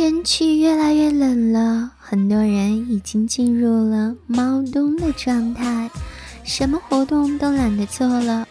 [0.00, 5.90] 天气越来越冷了，很多人已经进入了猫冬的状态，
[6.42, 8.48] 什么活动都懒得做了。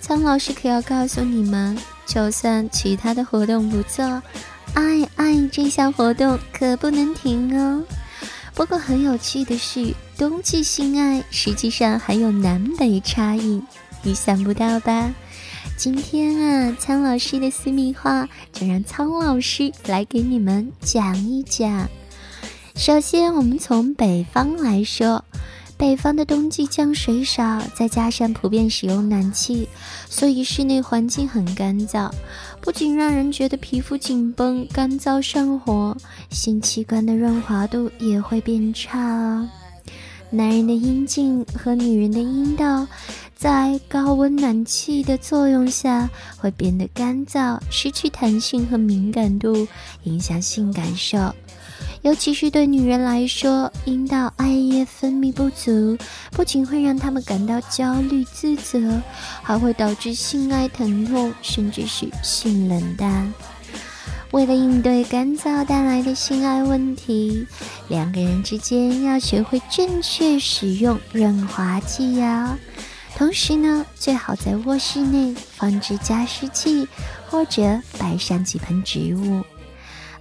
[0.00, 4.20] 苍老师可要告诉你们，就算其他的活动不做，
[4.74, 7.80] 爱爱这项活动可不能停哦。
[8.52, 13.62] 不过很有趣的是，冬季性爱实际上还有南北差异，
[14.02, 15.08] 你想不到吧？
[15.78, 21.88] 今天啊，苍老师的私密话就让苍老师来给你们讲一讲。
[22.74, 25.24] 首先，我们从北方来说，
[25.76, 29.68] 北方的冬季降水少，再加上普遍使用暖气，
[30.10, 32.10] 所以室内环境很干燥，
[32.60, 35.96] 不仅让人觉得皮肤紧绷、干燥上火，
[36.28, 39.48] 性器官的润滑度也会变差。
[40.30, 42.86] 男人的阴茎和女人的阴道。
[43.34, 49.68] 在高温暖气的作用下，会变得干燥，失去弹性和敏感度，
[50.02, 51.32] 影响性感受。
[52.02, 55.96] 尤其是对女人来说，阴道艾叶分泌不足，
[56.32, 59.00] 不仅会让她们感到焦虑自责，
[59.40, 63.32] 还会导致性爱疼痛，甚至是性冷淡。
[64.30, 67.46] 为了应对干燥带来的性爱问题，
[67.88, 72.58] 两个人之间要学会正确使用润滑剂呀。
[73.16, 76.86] 同时呢，最好在卧室内放置加湿器，
[77.28, 79.42] 或者摆上几盆植物，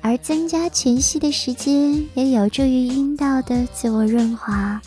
[0.00, 4.80] 而增加前戏的时间也有助于阴道的自我润滑，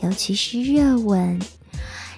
[0.00, 1.40] 尤其是热吻。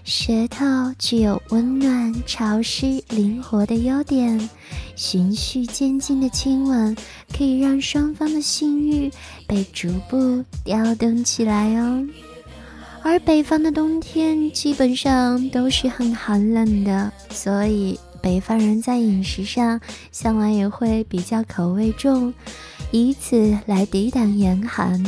[0.04, 0.64] 舌头
[0.98, 4.50] 具有温暖、潮湿、灵活的优点，
[4.96, 6.94] 循序渐进的亲吻
[7.36, 9.10] 可以让双方的性欲
[9.46, 12.04] 被逐步调动起来哦。
[13.04, 19.80] 而北方的冬天基本上都是很寒冷的，所以北方人在饮食上
[20.10, 22.34] 向来也会比较口味重，
[22.90, 25.02] 以此来抵挡严寒。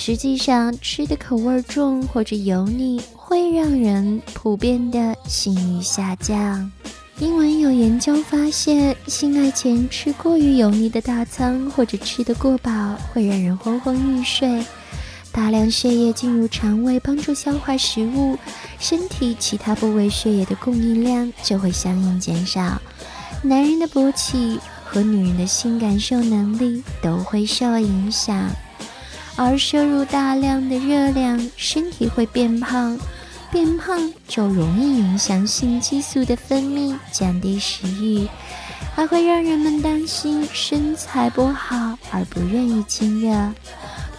[0.00, 6.70] 实际上，吃的口味重或者油腻，会让人普遍的性欲下降。
[7.18, 14.64] 因为有研究发现，性爱前吃过于油腻的大餐或者吃得过饱，会让人昏昏欲睡。
[15.32, 18.38] 大量血液进入肠胃，帮助消化食物，
[18.78, 22.80] 身体其他部位血液的供应量就会相应减少，
[23.42, 28.48] 男人的勃起和女人的性感受能力都会受影响。
[29.38, 32.98] 而摄入大量的热量，身体会变胖，
[33.52, 38.26] 变胖就容易影响性激素的分泌，降低食欲，
[38.96, 43.52] 还会让人们担心身材不好而不愿意亲热。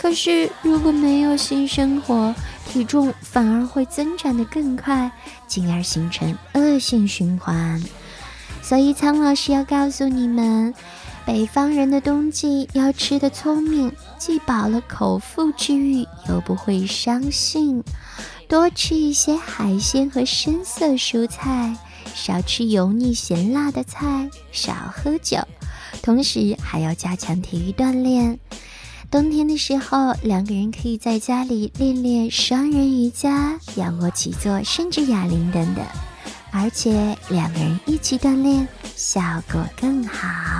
[0.01, 2.33] 可是，如果没有性生活，
[2.69, 5.11] 体重反而会增长得更快，
[5.47, 7.83] 进而形成恶性循环。
[8.61, 10.73] 所以，苍老师要告诉你们，
[11.29, 17.83] 北方人的冬季要吃的聪明，既饱了口腹之欲，又不会伤性。
[18.47, 21.77] 多吃一些海鲜和深色蔬菜，
[22.15, 25.37] 少吃油腻咸辣的菜，少喝酒，
[26.01, 28.39] 同时还要加强体育锻炼。
[29.11, 35.85] 冬天的时候，两个人可以在家里练练双人瑜伽、仰卧起坐，甚至哑铃等等。
[36.51, 40.58] 而且两个人一起锻炼，效果更好。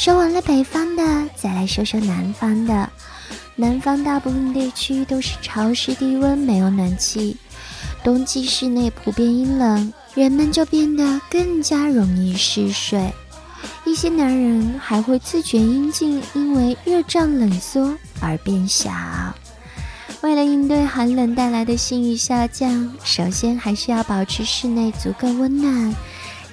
[0.00, 1.02] 说完了北方的，
[1.36, 2.88] 再来说说南方的。
[3.54, 7.36] 南方大部分地区都是潮湿低温，没有暖气，
[8.02, 13.12] 冬季室内普遍阴冷，人们就变得更加容易嗜睡。
[13.84, 18.90] 一些男人还会自觉阴茎因为热胀冷缩而变小。
[20.22, 25.94] 为了应对寒冷带来的性欲下降，首先还是要保持室内足够温暖，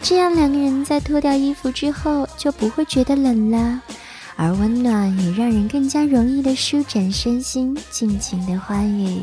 [0.01, 3.81] 这样两个人在脱掉衣服之后就不会觉得冷了。
[4.37, 9.21] 而温暖也让人更加容易的舒展身心，尽情的欢愉。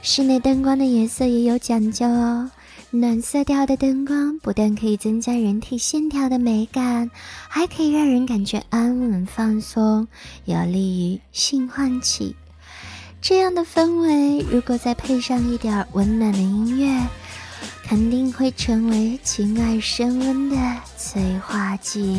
[0.00, 2.50] 室内灯光的颜色也有讲究哦。
[2.90, 7.10] 暖色调的灯光不但可以增加人体线条的美感，
[7.48, 10.08] 还可以让人感觉安稳放松，
[10.46, 12.34] 有利于性唤起。
[13.20, 17.06] 这样的氛围，如果再配上一点温暖的音乐，
[17.92, 20.56] 肯定会成为情爱升温的
[20.96, 22.18] 催化剂。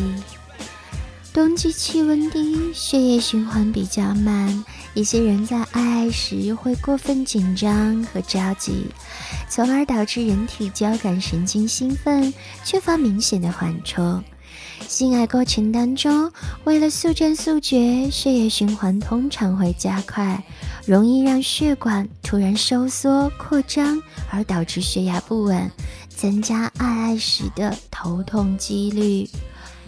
[1.34, 8.86] 冬季气温低，血液循环比较慢，一些人在爱爱时会过分紧张和着急，
[9.50, 12.32] 从而导致人体交感神经兴奋，
[12.64, 14.24] 缺乏明显的缓冲。
[14.88, 16.32] 性爱过程当中，
[16.66, 20.44] 为了速战速决，血液循环通常会加快，
[20.86, 25.70] 容易让血管突然收缩扩张，而导致血压不稳，
[26.10, 29.28] 增加爱爱时的头痛几率。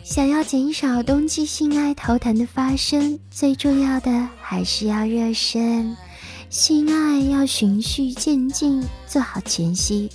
[0.03, 5.95] 想要减少冬季性爱头疼的发生，最重要的还是要热身，
[6.49, 10.09] 性爱要循序渐进，做好前戏。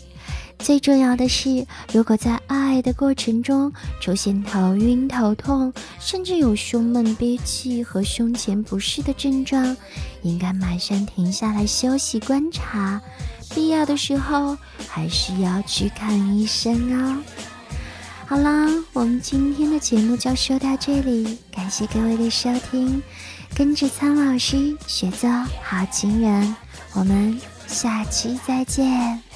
[0.63, 9.77] 最重要的是，如果在爱的过程中出现头晕、头痛，甚至有胸闷、憋气和胸前不适的症状，
[10.23, 13.01] 应该马上停下来休息观察，
[13.55, 17.23] 必要的时候还是要去看医生哦。
[18.27, 23.03] 好啦，我们今天的节目就说到这里，感谢各位的收听，
[23.57, 25.29] 跟着苍老师学做
[25.63, 26.55] 好情人，
[26.93, 29.30] 我们下期再见。